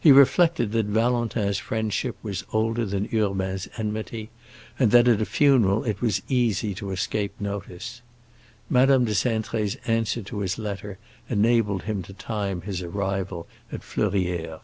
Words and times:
He 0.00 0.12
reflected 0.12 0.72
that 0.72 0.86
Valentin's 0.86 1.58
friendship 1.58 2.16
was 2.22 2.42
older 2.54 2.86
than 2.86 3.06
Urbain's 3.14 3.68
enmity, 3.76 4.30
and 4.78 4.90
that 4.92 5.06
at 5.06 5.20
a 5.20 5.26
funeral 5.26 5.84
it 5.84 6.00
was 6.00 6.22
easy 6.26 6.72
to 6.76 6.90
escape 6.90 7.38
notice. 7.38 8.00
Madame 8.70 9.04
de 9.04 9.12
Cintré's 9.12 9.74
answer 9.86 10.22
to 10.22 10.38
his 10.38 10.56
letter 10.58 10.96
enabled 11.28 11.82
him 11.82 12.02
to 12.04 12.14
time 12.14 12.62
his 12.62 12.80
arrival 12.80 13.46
at 13.70 13.82
Fleurières. 13.82 14.60